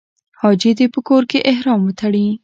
[0.41, 2.25] حاجي دې په کور کې احرام وتړي.